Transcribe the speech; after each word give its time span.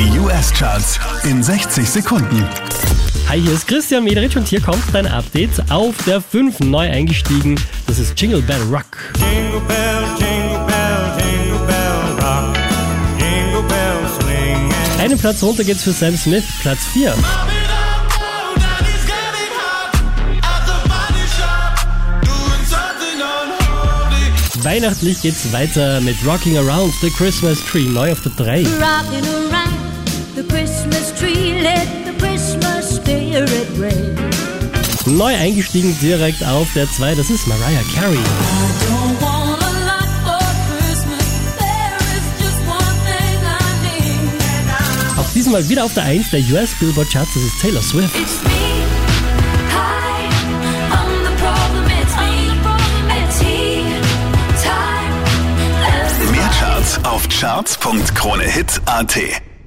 Die 0.00 0.18
US-Charts 0.18 0.98
in 1.24 1.42
60 1.42 1.86
Sekunden. 1.86 2.48
Hi, 3.28 3.38
hier 3.38 3.52
ist 3.52 3.68
Christian 3.68 4.02
Mederich 4.02 4.34
und 4.34 4.48
hier 4.48 4.62
kommt 4.62 4.82
dein 4.94 5.06
Update 5.06 5.50
auf 5.70 5.94
der 6.06 6.22
5 6.22 6.60
neu 6.60 6.88
eingestiegen. 6.88 7.60
Das 7.86 7.98
ist 7.98 8.18
Jingle 8.18 8.40
Bell 8.40 8.62
Rock. 8.72 8.86
Jingle 9.18 9.60
bell, 9.68 10.02
jingle 10.18 10.66
bell, 10.66 11.12
jingle 11.18 11.66
bell 11.66 12.26
rock. 12.26 12.56
Jingle 13.18 13.62
bell 13.64 13.98
swing. 14.18 14.72
Einen 14.98 15.18
Platz 15.18 15.42
runter 15.42 15.64
geht's 15.64 15.82
für 15.82 15.92
Sam 15.92 16.16
Smith, 16.16 16.44
Platz 16.62 16.78
4. 16.94 17.14
Weihnachtlich 24.62 25.20
geht's 25.20 25.52
weiter 25.52 26.00
mit 26.00 26.16
Rocking 26.26 26.56
Around 26.56 26.94
the 27.02 27.10
Christmas 27.10 27.58
Tree, 27.70 27.84
neu 27.84 28.12
auf 28.12 28.22
der 28.22 28.32
3. 28.32 28.62
Rocking 28.62 29.26
around 29.26 29.59
Neu 35.06 35.34
eingestiegen 35.36 35.96
direkt 36.00 36.44
auf 36.44 36.68
der 36.74 36.90
2, 36.90 37.14
das 37.14 37.30
ist 37.30 37.46
Mariah 37.46 37.82
Carey. 37.94 38.18
Auch 45.18 45.32
diesmal 45.34 45.68
wieder 45.68 45.84
auf 45.84 45.94
der 45.94 46.04
1 46.04 46.30
der 46.30 46.40
US 46.52 46.74
Billboard 46.78 47.10
Charts, 47.10 47.34
das 47.34 47.42
ist 47.42 47.60
Taylor 47.60 47.82
Swift. 47.82 48.14
Mehr 56.30 56.50
Charts 56.58 57.04
auf 57.04 57.28
charts.kronehit.at 57.28 59.49